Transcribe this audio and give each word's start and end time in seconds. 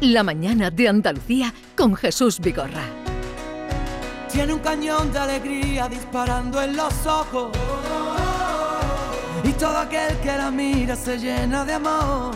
La 0.00 0.22
mañana 0.22 0.70
de 0.70 0.88
Andalucía 0.88 1.54
con 1.74 1.94
Jesús 1.94 2.38
Vigorra. 2.38 2.84
Tiene 4.30 4.52
un 4.52 4.58
cañón 4.58 5.10
de 5.10 5.18
alegría 5.18 5.88
disparando 5.88 6.60
en 6.60 6.76
los 6.76 7.06
ojos. 7.06 7.56
Y 9.42 9.52
todo 9.52 9.78
aquel 9.78 10.18
que 10.18 10.36
la 10.36 10.50
mira 10.50 10.94
se 10.96 11.18
llena 11.18 11.64
de 11.64 11.72
amor. 11.72 12.34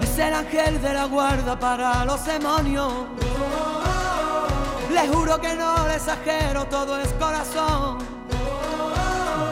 Es 0.00 0.16
el 0.16 0.32
ángel 0.32 0.80
de 0.80 0.94
la 0.94 1.06
guarda 1.06 1.58
para 1.58 2.04
los 2.04 2.24
demonios. 2.24 2.92
Le 4.92 5.08
juro 5.08 5.40
que 5.40 5.56
no 5.56 5.88
le 5.88 5.96
exagero, 5.96 6.66
todo 6.66 7.00
es 7.00 7.08
corazón. 7.14 7.98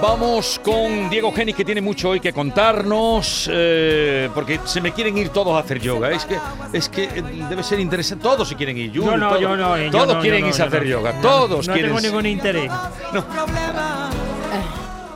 Vamos 0.03 0.59
con 0.64 1.11
Diego 1.11 1.30
Geni, 1.33 1.53
que 1.53 1.64
tiene 1.64 1.83
mucho 1.83 2.11
hoy 2.11 2.20
que 2.20 2.33
contarnos, 2.33 3.48
eh, 3.52 4.30
porque 4.34 4.59
se 4.65 4.80
me 4.80 4.92
quieren 4.92 5.19
ir 5.19 5.29
todos 5.29 5.55
a 5.55 5.59
hacer 5.59 5.79
yoga. 5.79 6.11
Es 6.11 6.25
que, 6.25 6.38
es 6.73 6.88
que 6.88 7.05
eh, 7.05 7.23
debe 7.48 7.62
ser 7.62 7.80
interesante. 7.80 8.23
Todos 8.23 8.48
se 8.48 8.56
quieren 8.56 8.78
ir. 8.78 8.91
Yo 8.92 9.16
no, 9.16 9.28
todos, 9.28 9.41
yo 9.42 9.56
no, 9.56 9.77
eh, 9.77 9.84
yo 9.87 9.91
todos 9.91 10.15
no, 10.15 10.20
quieren 10.23 10.41
yo 10.41 10.45
no, 10.47 10.48
irse 10.48 10.62
a 10.62 10.66
hacer 10.66 10.83
no. 10.84 10.89
yoga. 10.89 11.12
No, 11.12 11.20
Todos 11.20 11.69
no 11.69 11.75
quieren. 11.75 11.95
tengo 11.95 12.01
ningún 12.01 12.27
interés. 12.27 12.73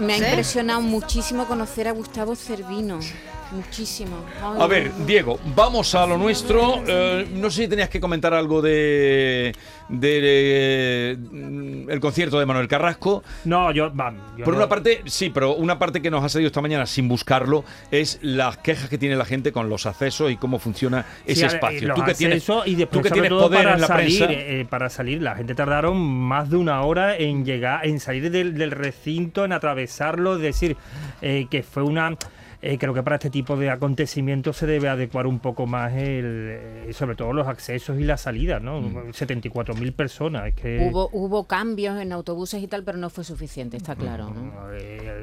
Me 0.00 0.14
ha 0.14 0.18
¿Sí? 0.18 0.24
impresionado 0.24 0.80
muchísimo 0.82 1.46
conocer 1.46 1.88
a 1.88 1.92
Gustavo 1.92 2.37
Cervino. 2.37 2.98
Muchísimo. 3.54 4.16
Ay, 4.42 4.58
A 4.60 4.66
ver, 4.66 4.92
Diego, 5.06 5.38
vamos 5.54 5.95
a 5.95 6.06
lo 6.06 6.18
nuestro. 6.18 6.82
Eh, 6.86 7.26
no 7.34 7.50
sé 7.50 7.62
si 7.62 7.68
tenías 7.68 7.88
que 7.88 8.00
comentar 8.00 8.34
algo 8.34 8.60
de, 8.60 9.54
de, 9.88 10.20
eh, 10.22 11.16
el 11.88 12.00
concierto 12.00 12.38
de 12.40 12.46
Manuel 12.46 12.66
Carrasco. 12.68 13.22
No, 13.45 13.70
yo, 13.70 13.92
yo 14.36 14.45
Por 14.45 14.54
no- 14.54 14.59
una 14.60 14.68
parte, 14.68 15.02
sí, 15.06 15.30
pero 15.30 15.54
una 15.54 15.78
parte 15.78 16.02
que 16.02 16.10
nos 16.10 16.24
ha 16.24 16.28
salido 16.28 16.48
esta 16.48 16.60
mañana 16.60 16.84
sin 16.86 17.09
buscarlo 17.09 17.64
es 17.90 18.18
las 18.22 18.56
quejas 18.59 18.88
que 18.88 18.98
tiene 18.98 19.16
la 19.16 19.24
gente 19.24 19.52
con 19.52 19.68
los 19.68 19.86
accesos 19.86 20.30
y 20.32 20.36
cómo 20.36 20.59
funciona 20.59 21.04
ese 21.24 21.36
Sí, 21.36 21.42
a 21.45 21.46
ver, 21.46 21.54
espacio. 21.57 21.88
los 21.88 21.96
tú 21.98 22.04
que 22.04 22.14
tienes, 22.14 22.48
y 22.66 22.74
después, 22.74 23.02
tú 23.02 23.09
que 23.09 23.10
tienes 23.12 23.29
todo 23.29 23.42
poder 23.48 23.62
para 23.64 23.74
en 23.74 23.80
la 23.80 23.86
salir, 23.86 24.24
prensa. 24.26 24.42
eh, 24.42 24.66
para 24.68 24.90
salir, 24.90 25.23
la 25.23 25.36
gente 25.36 25.54
tardaron 25.54 25.96
más 26.01 26.51
de 26.51 26.57
una 26.57 26.82
hora 26.82 27.16
en 27.16 27.45
llegar, 27.45 27.86
en 27.86 28.01
salir 28.01 28.30
del, 28.30 28.54
del 28.59 28.73
recinto, 28.73 29.45
en 29.45 29.52
atravesarlo, 29.52 30.36
es 30.36 30.42
decir, 30.42 30.76
eh, 31.23 31.46
que 31.51 31.62
fue 31.62 31.82
una... 31.84 32.16
eh, 32.66 32.79
creo 32.79 32.95
que 32.95 33.02
para 33.02 33.16
este 33.16 33.29
tipo 33.29 33.59
de 33.59 33.68
acontecimientos 33.68 34.57
se 34.57 34.66
debe 34.66 34.88
adecuar 34.88 35.26
un 35.26 35.38
poco 35.38 35.66
más 35.66 35.93
el, 35.93 36.48
eh, 36.88 36.93
sobre 36.95 37.15
todo 37.15 37.34
los 37.34 37.46
accesos 37.46 38.01
y 38.01 38.04
las 38.04 38.23
salidas, 38.23 38.62
¿no? 38.62 38.80
Mm. 38.80 39.10
74.000 39.10 39.93
personas, 39.93 40.46
es 40.46 40.54
que... 40.54 40.88
Hubo, 40.90 41.10
hubo 41.12 41.45
cambios 41.45 42.01
en 42.01 42.10
autobuses 42.12 42.62
y 42.62 42.66
tal, 42.66 42.82
pero 42.82 42.96
no 42.96 43.10
fue 43.10 43.23
suficiente, 43.23 43.76
está 43.76 43.95
claro. 43.95 44.30
¿no? 44.30 44.73
Eh, 44.73 45.13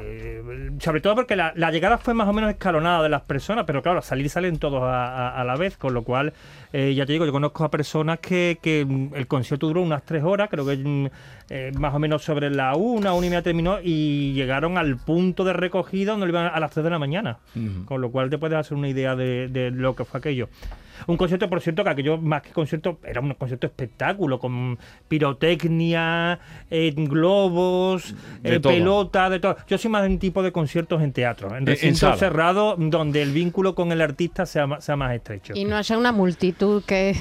sobre 0.82 1.00
todo 1.02 1.16
porque 1.16 1.36
la, 1.36 1.54
la 1.56 1.70
llegada 1.72 1.98
fue 1.98 2.14
más 2.14 2.28
o 2.28 2.34
menos 2.34 2.50
escalonada 2.50 3.04
de 3.04 3.10
las 3.10 3.22
personas, 3.22 3.66
pero 3.66 3.82
claro, 3.84 4.02
salir 4.02 4.30
salen 4.30 4.58
todos 4.58 4.82
a, 4.84 5.06
a- 5.30 5.42
a 5.42 5.44
la 5.44 5.56
vez, 5.56 5.78
con 5.78 5.94
lo 5.94 6.04
cual, 6.04 6.34
eh, 6.74 6.94
ya 6.96 7.06
te 7.06 7.14
digo, 7.14 7.26
yo 7.26 7.32
conozco 7.32 7.64
a 7.64 7.70
personas 7.72 8.20
que, 8.20 8.58
que, 8.62 8.84
mm, 8.86 9.14
el 9.16 9.28
concierto 9.28 9.68
duró 9.68 9.82
unas 9.82 10.04
tres 10.04 10.24
horas, 10.24 10.50
creo 10.50 10.66
que 10.66 10.78
mm, 10.78 11.08
eh, 11.50 11.72
más 11.78 11.94
o 11.94 12.00
menos 12.00 12.24
sobre 12.24 12.50
la 12.50 12.76
una, 12.76 13.14
una 13.14 13.28
y 13.28 13.30
media 13.30 13.42
terminó, 13.44 13.78
y 13.84 14.34
llegaron 14.34 14.78
al 14.78 14.98
punto 14.98 15.44
de 15.44 15.54
recogida 15.54 16.14
donde 16.14 16.28
iban 16.30 16.48
a 16.54 16.60
las 16.60 16.72
tres 16.72 16.84
de 16.84 16.90
la 16.90 17.00
mañana, 17.00 17.38
con 17.86 18.02
lo 18.02 18.10
cual 18.12 18.30
te 18.30 18.38
puedes 18.38 18.58
hacer 18.58 18.76
una 18.78 18.88
idea 18.90 19.16
de, 19.16 19.48
de 19.50 19.70
lo 19.72 19.96
que 19.96 20.04
fue 20.06 20.18
aquello. 20.20 20.50
Un 21.08 21.18
concierto, 21.18 21.50
por 21.50 21.62
cierto, 21.62 21.84
que 21.84 21.90
aquello 21.90 22.18
más 22.18 22.42
que 22.42 22.52
concierto, 22.52 23.00
era 23.04 23.22
un 23.22 23.34
concierto 23.34 23.68
espectáculo, 23.68 24.40
con 24.40 24.78
pirotecnia, 25.08 26.40
eh, 26.70 26.94
globos, 26.96 28.14
De 28.42 28.56
eh, 28.56 28.60
pelota, 28.60 29.30
de 29.30 29.40
todo. 29.40 29.58
Yo 29.68 29.78
soy 29.78 29.92
más 29.92 30.04
de 30.04 30.10
un 30.10 30.20
tipo 30.20 30.44
de 30.44 30.52
conciertos 30.52 31.02
en 31.02 31.12
teatro, 31.14 31.56
en 31.56 31.66
recinto 31.66 32.16
cerrado, 32.16 32.76
donde 32.78 33.22
el 33.22 33.32
vínculo 33.32 33.76
con 33.76 33.92
el 33.92 34.02
artista 34.02 34.46
sea, 34.46 34.68
más 34.68 34.90
estrecho. 35.14 35.54
Y 35.56 35.66
no 35.66 35.76
haya 35.78 35.98
una 35.98 36.12
multitud 36.12 36.84
que... 36.86 37.16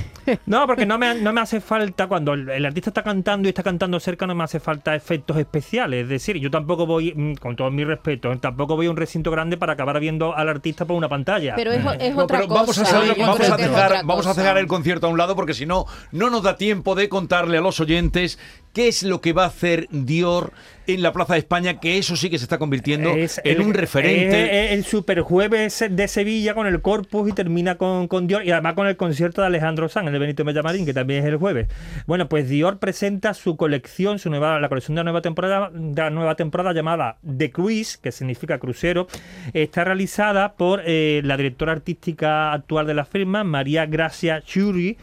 No, 0.46 0.66
porque 0.66 0.86
no 0.86 0.98
me, 0.98 1.14
no 1.22 1.32
me 1.32 1.40
hace 1.40 1.60
falta, 1.60 2.06
cuando 2.06 2.34
el, 2.34 2.48
el 2.48 2.66
artista 2.66 2.90
está 2.90 3.02
cantando 3.02 3.48
y 3.48 3.50
está 3.50 3.62
cantando 3.62 3.98
cerca, 4.00 4.26
no 4.26 4.34
me 4.34 4.44
hace 4.44 4.60
falta 4.60 4.94
efectos 4.94 5.36
especiales. 5.36 6.04
Es 6.04 6.08
decir, 6.08 6.36
yo 6.38 6.50
tampoco 6.50 6.86
voy, 6.86 7.12
mm, 7.14 7.34
con 7.34 7.56
todo 7.56 7.70
mi 7.70 7.84
respeto, 7.84 8.36
tampoco 8.38 8.76
voy 8.76 8.86
a 8.86 8.90
un 8.90 8.96
recinto 8.96 9.30
grande 9.30 9.56
para 9.56 9.72
acabar 9.74 9.98
viendo 10.00 10.34
al 10.36 10.48
artista 10.48 10.84
por 10.84 10.96
una 10.96 11.08
pantalla. 11.08 11.54
Pero 11.56 11.72
es, 11.72 11.84
es 12.00 12.14
No, 12.14 12.24
otra 12.24 12.38
pero 12.38 12.48
cosa. 12.48 12.60
vamos 12.60 12.78
a, 12.78 12.84
salir- 12.84 13.14
vamos 13.18 13.40
dejar, 13.70 14.04
vamos 14.04 14.26
a 14.26 14.34
dejar 14.34 14.58
el 14.58 14.66
concierto 14.66 15.06
a 15.06 15.10
un 15.10 15.18
lado 15.18 15.36
porque 15.36 15.54
si 15.54 15.66
no, 15.66 15.86
no 16.12 16.30
nos 16.30 16.42
da 16.42 16.56
tiempo 16.56 16.94
de 16.94 17.08
contarle 17.08 17.58
a 17.58 17.60
los 17.60 17.80
oyentes 17.80 18.38
qué 18.72 18.88
es 18.88 19.02
lo 19.02 19.20
que 19.20 19.32
va 19.32 19.44
a 19.44 19.48
hacer 19.48 19.86
Dior 19.90 20.52
en 20.86 21.02
la 21.02 21.12
Plaza 21.12 21.34
de 21.34 21.38
España, 21.40 21.78
que 21.78 21.98
eso 21.98 22.16
sí 22.16 22.30
que 22.30 22.38
se 22.38 22.44
está 22.44 22.58
convirtiendo 22.58 23.10
Es 23.10 23.40
en 23.44 23.60
el- 23.60 23.60
un 23.60 23.74
referente. 23.74 24.66
es 24.66 24.72
el 24.72 24.84
superjueves 24.84 25.84
de 25.88 26.08
Sevilla 26.08 26.54
con 26.54 26.66
el 26.66 26.80
Corpus 26.80 27.28
y 27.28 27.32
termina 27.32 27.76
con, 27.76 28.08
con 28.08 28.26
Dior 28.26 28.44
y 28.44 28.50
además 28.50 28.74
con 28.74 28.86
el 28.88 28.96
concierto 28.96 29.40
de 29.40 29.46
Alejandro 29.48 29.88
Sanz, 29.88 30.06
el 30.08 30.12
de 30.12 30.18
Benito 30.18 30.44
Mellamarín, 30.44 30.84
que 30.86 30.94
también 30.94 31.20
es 31.20 31.26
el 31.26 31.36
jueves. 31.36 31.68
Bueno, 32.06 32.28
pues 32.28 32.48
Dior 32.48 32.78
presenta 32.78 33.34
su 33.34 33.56
colección, 33.56 34.18
su 34.18 34.30
nueva, 34.30 34.58
la 34.58 34.68
colección 34.68 34.94
de 34.96 35.00
la 35.00 35.04
nueva 35.04 35.22
temporada, 35.22 35.70
de 35.72 36.02
la 36.02 36.10
nueva 36.10 36.34
temporada 36.34 36.72
llamada 36.72 37.18
The 37.36 37.50
Cruise, 37.52 37.96
que 37.98 38.10
significa 38.10 38.58
crucero. 38.58 39.06
Está 39.52 39.84
realizada 39.84 40.54
por 40.54 40.82
eh, 40.84 41.20
la 41.24 41.36
directora 41.36 41.72
artística 41.72 42.52
actual 42.52 42.86
de 42.86 42.94
la 42.94 43.04
firma, 43.04 43.44
María 43.44 43.86
Gracia 43.86 44.40
Churi 44.42 44.96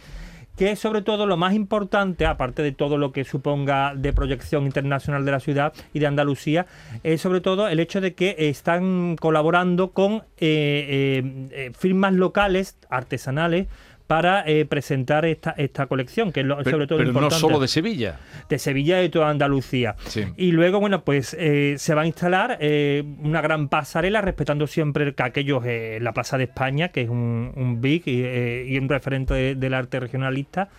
que 0.58 0.72
es 0.72 0.80
sobre 0.80 1.04
todo 1.04 1.26
lo 1.28 1.38
más 1.38 1.54
importante, 1.54 2.26
aparte 2.26 2.64
de 2.64 2.72
todo 2.72 2.98
lo 2.98 3.12
que 3.12 3.24
suponga 3.24 3.94
de 3.96 4.12
proyección 4.12 4.66
internacional 4.66 5.24
de 5.24 5.32
la 5.32 5.40
ciudad 5.40 5.74
y 5.94 6.00
de 6.00 6.08
Andalucía, 6.08 6.66
es 7.04 7.22
sobre 7.22 7.42
todo 7.42 7.68
el 7.68 7.80
hecho 7.80 8.02
de 8.02 8.16
que 8.16 8.36
están 8.38 9.16
colaborando 9.18 9.92
con 9.92 10.16
eh, 10.16 10.24
eh, 10.40 11.48
eh, 11.52 11.72
firmas 11.78 12.14
locales, 12.14 12.76
artesanales, 12.90 13.68
para 14.08 14.44
eh, 14.48 14.66
presentar 14.66 15.26
esta, 15.26 15.52
esta 15.58 15.86
colección, 15.88 16.32
que 16.32 16.40
es 16.40 16.46
lo, 16.46 16.58
Pero, 16.58 16.72
sobre 16.72 16.88
todo 16.88 16.98
pero 17.00 17.12
no 17.12 17.30
solo 17.30 17.60
de 17.60 17.68
Sevilla. 17.68 18.18
de 18.50 18.58
Sevilla 18.58 19.00
y 19.00 19.04
de 19.04 19.10
toda 19.10 19.30
Andalucía. 19.30 19.96
Sí. 20.06 20.24
Y 20.38 20.54
luego, 20.54 20.80
bueno, 20.80 21.04
pues 21.04 21.36
eh, 21.38 21.76
se 21.78 21.94
va 21.94 22.04
a 22.04 22.06
instalar 22.08 22.58
eh, 22.62 23.04
una 23.20 23.42
gran 23.42 23.68
pasarela, 23.68 24.22
respetando 24.22 24.66
siempre 24.66 25.14
que 25.14 25.24
aquellos 25.24 25.62
eh, 25.66 26.00
la 26.02 26.14
Plaza 26.14 26.38
de 26.38 26.46
España, 26.46 26.88
que 26.88 27.02
es 27.02 27.10
un, 27.10 27.52
un 27.56 27.82
big 27.82 28.04
y, 28.08 28.22
eh, 28.24 28.66
y 28.68 28.78
un 28.78 28.88
referente 28.88 29.34
de- 29.34 29.56
del 29.56 29.74
arte 29.74 30.00
regionalista. 30.00 30.70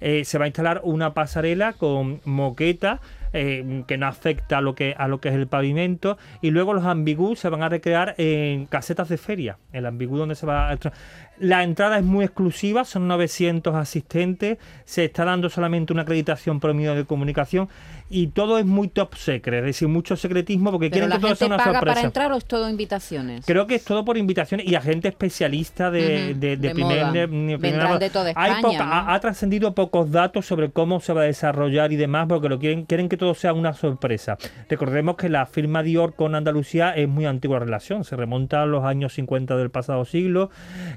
Eh, 0.00 0.24
se 0.24 0.38
va 0.38 0.44
a 0.44 0.48
instalar 0.48 0.80
una 0.84 1.14
pasarela 1.14 1.72
con 1.74 2.20
moqueta 2.24 3.00
eh, 3.36 3.82
que 3.88 3.98
no 3.98 4.06
afecta 4.06 4.58
a 4.58 4.60
lo 4.60 4.74
que 4.76 4.94
a 4.96 5.08
lo 5.08 5.20
que 5.20 5.28
es 5.28 5.34
el 5.34 5.48
pavimento 5.48 6.16
y 6.40 6.50
luego 6.50 6.72
los 6.72 6.84
ambigus 6.84 7.40
se 7.40 7.48
van 7.48 7.62
a 7.64 7.68
recrear 7.68 8.14
en 8.16 8.66
casetas 8.66 9.08
de 9.08 9.18
feria 9.18 9.58
el 9.72 9.86
ambigu 9.86 10.16
donde 10.16 10.36
se 10.36 10.46
va 10.46 10.70
a 10.70 10.78
la 11.40 11.64
entrada 11.64 11.98
es 11.98 12.04
muy 12.04 12.24
exclusiva 12.24 12.84
son 12.84 13.08
900 13.08 13.74
asistentes 13.74 14.58
se 14.84 15.04
está 15.06 15.24
dando 15.24 15.48
solamente 15.50 15.92
una 15.92 16.02
acreditación 16.02 16.60
por 16.60 16.72
medio 16.74 16.94
de 16.94 17.06
comunicación 17.06 17.68
y 18.08 18.28
todo 18.28 18.56
es 18.58 18.66
muy 18.66 18.86
top 18.86 19.16
secret 19.16 19.60
es 19.60 19.64
decir 19.64 19.88
mucho 19.88 20.14
secretismo 20.14 20.70
porque 20.70 20.90
Pero 20.90 21.06
quieren 21.06 21.08
la 21.10 21.16
que 21.16 21.22
todo 21.22 21.34
sea 21.34 21.46
una 21.48 21.56
paga 21.56 21.72
sorpresa 21.72 21.94
para 21.96 22.06
entrar 22.06 22.32
o 22.32 22.36
es 22.36 22.44
todo 22.44 22.68
invitaciones. 22.70 23.44
Creo 23.46 23.66
que 23.66 23.74
es 23.76 23.84
todo 23.84 24.04
por 24.04 24.16
invitaciones 24.16 24.66
y 24.68 24.74
a 24.76 24.80
gente 24.80 25.08
especialista 25.08 25.90
de, 25.90 26.30
Ujú, 26.30 26.38
de, 26.40 26.48
de 26.50 26.56
de 26.58 26.70
primer, 26.74 27.06
de- 27.12 27.26
toda 28.10 28.32
Hay 28.36 28.62
poca- 28.62 28.84
¿no? 28.86 28.92
ha, 28.92 29.14
ha 29.14 29.20
trascendido 29.20 29.74
pocos 29.84 30.10
datos 30.10 30.46
sobre 30.46 30.70
cómo 30.70 30.98
se 31.00 31.12
va 31.12 31.20
a 31.20 31.24
desarrollar 31.24 31.92
y 31.92 31.96
demás, 31.96 32.24
porque 32.26 32.48
lo 32.48 32.58
quieren, 32.58 32.86
quieren 32.86 33.10
que 33.10 33.18
todo 33.18 33.34
sea 33.34 33.52
una 33.52 33.74
sorpresa. 33.74 34.38
Recordemos 34.66 35.16
que 35.16 35.28
la 35.28 35.44
firma 35.44 35.82
Dior 35.82 36.14
con 36.14 36.34
Andalucía 36.34 36.96
es 36.96 37.06
muy 37.06 37.26
antigua 37.26 37.58
relación, 37.58 38.02
se 38.02 38.16
remonta 38.16 38.62
a 38.62 38.66
los 38.66 38.82
años 38.84 39.12
50 39.12 39.58
del 39.58 39.68
pasado 39.68 40.06
siglo, 40.06 40.48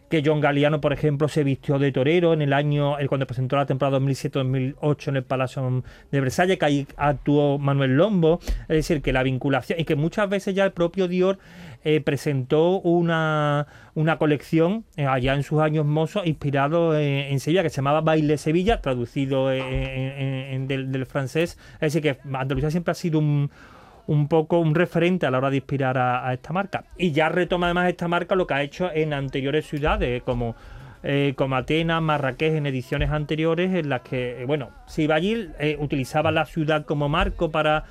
que 0.10 0.24
John 0.26 0.40
Galliano, 0.40 0.80
por 0.80 0.94
ejemplo, 0.94 1.28
se 1.28 1.44
vistió 1.44 1.80
de 1.80 1.92
torero 1.92 2.32
en 2.32 2.42
el 2.42 2.54
año, 2.54 2.96
cuando 3.10 3.28
presentó 3.28 3.58
la 3.58 3.66
temporada 3.66 4.00
2007-2008 4.00 5.08
en 5.10 5.16
el 5.18 5.24
Palacio 5.24 5.84
de 6.10 6.22
Versalles, 6.22 6.58
que 6.58 6.66
ahí 6.66 6.88
actuó 6.96 7.60
Manuel 7.60 7.98
Lombo, 7.98 8.40
es 8.62 8.68
decir, 8.68 9.02
que 9.02 9.12
la 9.12 9.24
vinculación, 9.24 9.82
y 9.82 9.84
que 9.84 9.98
muchas 9.98 10.30
veces 10.30 10.56
ya 10.56 10.64
el 10.64 10.72
propio 10.72 11.10
Dior 11.10 11.40
eh, 11.84 12.02
presentó 12.02 12.80
una, 12.80 13.68
una 13.94 14.18
colección 14.18 14.84
eh, 14.98 15.06
allá 15.06 15.36
en 15.36 15.44
sus 15.44 15.62
años 15.62 15.86
mozos 15.86 16.26
inspirado 16.26 16.98
en, 16.98 17.32
en 17.32 17.40
Sevilla 17.40 17.64
que 17.64 17.70
se 17.70 17.78
llamaba 17.78 18.02
Baile 18.02 18.38
Sevilla, 18.38 18.77
traducido 18.82 19.52
en- 19.52 20.68
del, 20.68 21.06
francés. 21.06 21.58
Es 21.76 21.94
decir, 21.94 22.02
que 22.02 22.18
Andalucía 22.36 22.72
siempre 22.72 22.92
ha 22.92 22.96
sido 22.96 23.20
un, 23.20 23.50
poco 24.30 24.60
un 24.60 24.76
referente 24.76 25.26
a 25.26 25.32
la 25.32 25.38
hora 25.38 25.50
de 25.50 25.58
inspirar 25.58 25.98
a, 25.98 26.34
esta 26.34 26.54
marca. 26.54 26.86
Y 26.98 27.12
ya 27.12 27.30
retoma 27.30 27.68
además 27.68 27.90
esta 27.90 28.08
marca 28.08 28.36
lo 28.36 28.48
que 28.48 28.54
ha 28.54 28.64
hecho 28.64 28.90
en 28.94 29.14
anteriores 29.14 29.66
ciudades 29.68 30.24
como... 30.24 30.56
eh, 31.04 31.34
como 31.36 31.56
Atenas, 31.56 32.02
Marrakech 32.02 32.54
en 32.56 32.66
ediciones 32.66 33.12
anteriores 33.12 33.74
en 33.74 33.90
las 33.90 34.02
que, 34.02 34.42
eh, 34.42 34.46
bueno, 34.46 34.72
eh, 34.98 35.78
utilizaba 35.80 36.32
la 36.32 36.46
ciudad 36.46 36.86
como 36.86 37.08
marco 37.08 37.52
para, 37.52 37.86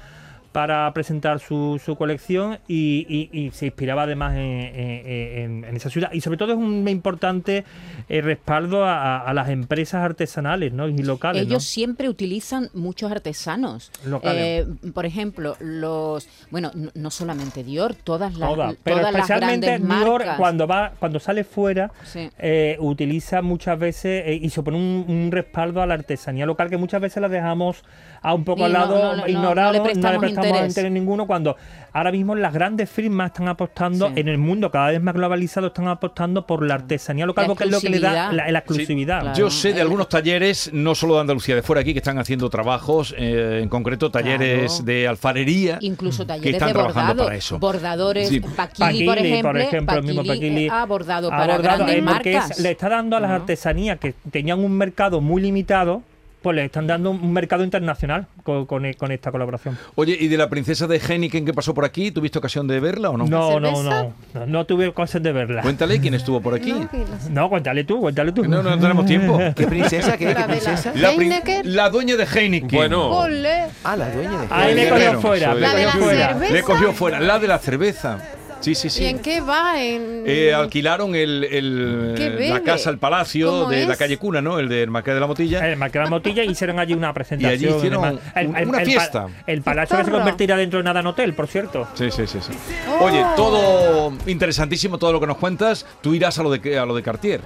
para 0.57 0.91
presentar 0.95 1.39
su, 1.39 1.79
su 1.85 1.97
colección 1.97 2.59
y, 2.67 3.05
y- 3.31 3.39
y 3.47 3.51
se 3.51 3.67
inspiraba 3.67 4.05
además 4.05 4.35
en, 4.37 5.65
en- 5.65 5.77
esa 5.77 5.91
ciudad. 5.91 6.11
Y 6.15 6.23
sobre 6.23 6.39
todo 6.39 6.53
es 6.53 6.59
un 6.59 6.89
importante 6.89 7.65
eh, 8.09 8.23
respaldo 8.23 8.83
a, 8.87 9.19
a 9.19 9.35
las 9.35 9.51
empresas 9.51 10.03
artesanales 10.03 10.73
¿no? 10.73 10.89
y 10.89 10.97
locales. 11.03 11.43
¿no? 11.43 11.49
Ellos 11.51 11.65
siempre 11.65 12.09
utilizan 12.09 12.71
muchos 12.73 13.13
artesanos. 13.13 13.91
Locales. 14.07 14.67
Eh, 14.67 14.91
por 14.95 15.05
ejemplo, 15.05 15.57
los. 15.61 16.27
Bueno, 16.51 16.71
no, 16.95 17.11
solamente 17.11 17.63
Dior, 17.63 17.95
todas 17.95 18.35
las, 18.39 18.49
Todas, 18.49 18.77
pero 18.83 18.97
todas 18.97 19.13
las 19.13 19.21
especialmente 19.29 19.67
grandes 19.67 19.89
Dior 19.99 20.21
marcas. 20.21 20.39
cuando 20.39 20.67
va 20.67 20.93
cuando 20.99 21.21
sale 21.21 21.45
fuera 21.45 21.91
Sí. 22.05 22.31
eh, 22.39 22.79
utiliza 22.81 23.43
muchas 23.43 23.79
veces 23.79 24.23
eh, 24.27 24.39
y 24.41 24.49
se 24.49 24.63
pone 24.63 24.79
un, 24.79 25.05
un 25.07 25.31
respaldo 25.31 25.83
a 25.83 25.87
la 25.87 25.93
artesanía 25.93 26.47
local 26.47 26.71
que 26.71 26.79
muchas 26.79 27.03
veces 27.03 27.21
la 27.21 27.29
dejamos 27.29 27.85
a 28.23 28.33
un 28.33 28.45
poco 28.45 28.65
al 28.65 28.73
lado 28.73 28.95
no, 28.97 29.17
no, 29.17 29.17
no 29.23 29.29
ignorado 29.29 29.73
le 29.75 29.81
prestamos 29.83 30.23
interés. 30.55 30.69
interés 30.71 30.93
ninguno 30.93 31.27
cuando 31.27 31.57
ahora 31.93 32.13
mismo 32.13 32.35
las 32.35 32.53
grandes 32.53 32.89
firmas 32.91 33.31
están 33.33 33.49
apostando 33.49 34.09
Sí. 34.09 34.13
en 34.17 34.29
el 34.29 34.39
mundo 34.39 34.71
cada 34.71 34.89
vez 34.91 35.03
más 35.03 35.15
globalizado 35.15 35.69
están 35.69 35.89
apostando 35.89 36.47
por 36.47 36.67
la 36.67 36.75
artesanía 36.75 37.27
local 37.27 37.47
porque 37.47 37.65
es 37.65 37.71
lo 37.71 37.81
que 37.81 37.89
le 37.91 38.01
da 38.01 38.33
la, 38.33 38.51
la 38.51 38.59
exclusividad 38.59 39.21
claro. 39.23 39.39
Yo 39.39 39.51
sé 39.51 39.73
de 39.73 39.81
algunos 39.81 40.09
talleres, 40.09 40.71
no 40.73 40.95
solo 40.95 41.15
de 41.15 41.21
Andalucía, 41.23 41.55
de 41.55 41.63
fuera 41.63 41.81
aquí, 41.81 41.93
que 41.93 41.99
están 42.01 42.19
haciendo 42.19 42.49
trabajos, 42.51 43.15
eh, 43.17 43.61
en 43.63 43.69
concreto 43.69 44.11
talleres 44.11 44.73
Claro. 44.73 44.85
de 44.85 45.09
alfarería. 45.09 45.79
Incluso 45.81 46.23
que 46.25 46.29
talleres 46.29 46.53
están 46.55 46.69
de 46.69 46.75
trabajando 46.75 47.09
bordado, 47.15 47.25
para 47.27 47.37
eso. 47.37 47.59
bordadores, 47.59 48.29
Sí. 48.29 48.41
Paquili, 48.41 49.07
por 49.43 49.57
ejemplo, 49.59 49.97
el 49.99 50.03
mismo 50.05 50.25
Paquili 50.25 50.69
ha 50.71 50.85
bordado 50.85 51.29
ha 51.33 51.37
para 51.37 51.57
bordado, 51.57 51.85
grandes 51.87 51.97
eh, 51.97 52.03
porque 52.07 52.31
es- 52.33 52.37
marcas. 52.37 52.61
le 52.61 52.71
está 52.73 52.89
dando 52.89 53.17
a 53.17 53.21
las 53.21 53.31
Ajá. 53.31 53.37
artesanías 53.41 53.99
que 53.99 54.15
tenían 54.31 54.59
un 54.59 54.73
mercado 54.73 55.21
muy 55.21 55.41
limitado, 55.43 56.03
pues 56.47 56.55
le 56.55 56.65
están 56.67 56.87
dando 56.87 57.11
un 57.11 57.33
mercado 57.33 57.65
internacional 57.65 58.29
con, 58.45 58.67
con- 58.67 58.93
con 58.93 59.11
esta 59.11 59.33
colaboración. 59.33 59.77
Oye, 59.97 60.17
¿y 60.21 60.29
de 60.29 60.37
la 60.37 60.49
princesa 60.49 60.87
de 60.87 60.99
Heineken 60.99 61.45
que 61.45 61.53
pasó 61.53 61.75
por 61.75 61.85
aquí? 61.85 62.13
¿Tuviste 62.13 62.39
ocasión 62.39 62.69
de 62.69 62.79
verla 62.79 63.11
o 63.11 63.17
no? 63.17 63.27
No, 63.27 63.59
no, 63.59 63.83
no, 63.83 64.13
no, 64.33 64.47
no 64.47 64.65
tuve 64.65 64.93
cosas 64.93 65.21
de 65.25 65.33
verla. 65.33 65.63
Cuéntale 65.63 66.01
quién 66.01 66.15
estuvo 66.15 66.41
por 66.41 66.55
aquí. 66.55 66.71
No, 66.73 66.89
No, 67.31 67.49
cuéntale 67.49 67.83
tú, 67.83 67.99
cuéntale 67.99 68.31
tú. 68.31 68.45
No, 68.45 68.63
no 68.63 68.79
tenemos 68.79 69.07
tiempo. 69.07 69.41
¿Qué 69.57 69.67
princesa? 69.67 70.17
¿Qué, 70.17 70.27
La 70.27 70.35
¿Qué 70.47 70.53
princesa? 70.53 70.93
La, 70.95 71.09
prin- 71.17 71.33
Heineken. 71.33 71.75
la 71.75 71.91
dueña 71.91 72.15
de 72.17 72.25
Heineken. 72.27 72.69
Bueno. 72.79 73.11
¡Ole! 73.11 73.65
Ah, 73.83 73.97
la 73.97 74.09
dueña 74.13 74.43
de 74.43 74.47
Ahí 74.51 74.75
me 74.77 74.85
Guerrero, 74.85 75.05
cogió 75.15 75.21
fuera, 75.23 75.47
soy 75.53 75.55
me 75.57 75.61
La 75.67 75.75
de 75.75 75.85
cogió 75.85 75.99
la 75.99 76.05
fuera. 76.07 76.29
cerveza. 76.29 76.53
Le 76.55 76.63
cogió 76.63 76.93
fuera. 76.93 77.19
La 77.21 77.39
de 77.41 77.49
la 77.49 77.59
cerveza. 77.59 78.19
Sí, 78.61 78.75
sí, 78.75 78.91
sí. 78.91 79.05
¿Y 79.05 79.07
en 79.07 79.19
qué 79.21 79.41
va? 79.41 79.81
En... 79.83 80.25
Eh, 80.27 80.53
alquilaron 80.53 81.15
el, 81.15 81.45
el- 81.45 82.15
¿Qué 82.17 82.49
la 82.49 82.61
casa, 82.63 82.91
el 82.91 82.99
palacio 82.99 83.51
¿Cómo 83.51 83.71
de 83.71 83.87
la 83.87 83.97
calle 83.97 84.17
Cuna, 84.19 84.41
¿no? 84.43 84.59
El 84.59 84.69
de 84.69 84.87
Marqués 84.87 85.15
de 85.15 85.21
la 85.21 85.27
Motilla. 85.27 85.67
El 85.69 85.77
Marqués 85.77 86.01
de 86.01 86.05
la 86.05 86.11
Motilla 86.11 86.43
hicieron 86.43 86.79
allí 86.79 86.95
una 86.95 87.13
presentación. 87.13 87.61
Y 87.61 87.67
allí 87.67 87.77
hicieron 87.77 88.05
un- 88.37 88.69
una 88.69 88.81
fiesta. 88.81 89.27
El, 89.47 89.63
palacio 89.63 89.97
que 89.99 90.05
se 90.05 90.11
convertirá 90.11 90.57
dentro 90.57 90.79
de 90.79 90.85
nada 90.85 91.01
en 91.01 91.07
hotel, 91.07 91.35
por 91.35 91.47
cierto. 91.47 91.87
Sí, 91.95 92.11
sí, 92.11 92.27
sí, 92.27 92.39
sí. 92.41 92.53
¡Oh! 93.01 93.05
Oye, 93.05 93.25
todo 93.37 94.13
interesantísimo, 94.27 94.99
todo 94.99 95.13
lo 95.13 95.21
que 95.21 95.27
nos 95.27 95.37
cuentas. 95.37 95.87
Tú 96.01 96.15
irás 96.15 96.39
a 96.39 96.43
lo 96.43 96.51
de, 96.51 96.79
a 96.79 96.85
lo 96.87 96.95
de 96.95 97.03
Cartier. 97.03 97.41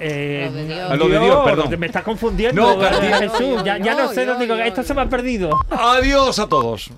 Eh, 0.00 0.44
Lo 0.48 0.52
de 0.56 0.64
Dios. 0.66 0.90
A 0.92 0.96
lo 0.96 1.08
de 1.08 1.18
Dios, 1.18 1.44
perdón. 1.44 1.80
Me 1.80 1.86
estás 1.86 2.04
confundiendo, 2.04 2.62
No, 2.62 2.78
Cartier. 2.78 3.14
Jesús. 3.30 3.64
Ya, 3.64 3.78
ya 3.78 3.94
no 3.94 4.06
Yo, 4.06 4.12
sé, 4.12 4.26
digo, 4.38 4.54
esto 4.54 4.84
se 4.84 4.94
me 4.94 5.00
ha 5.02 5.06
perdido. 5.06 5.50
Adiós 5.70 6.38
a 6.38 6.46
todos. 6.46 6.90